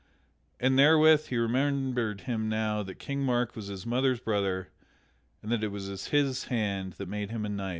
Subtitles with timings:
[0.59, 4.69] And therewith he remembered him how that King Mark was his mother's brother
[5.43, 7.69] and that it was his hand that had made him a knight.